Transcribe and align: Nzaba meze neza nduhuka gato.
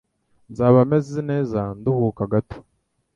Nzaba 0.51 0.79
meze 0.91 1.19
neza 1.31 1.59
nduhuka 1.77 2.23
gato. 2.33 2.59